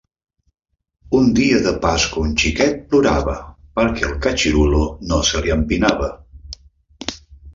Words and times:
Un 1.17 1.27
dia 1.39 1.57
de 1.65 1.73
pasqua 1.83 2.23
un 2.29 2.31
xiquet 2.43 2.79
plorava 2.93 3.35
perquè 3.79 4.07
el 4.09 4.15
catxirulo 4.23 4.81
no 5.11 5.19
se 5.33 5.43
li 5.47 5.53
empinava. 5.57 6.09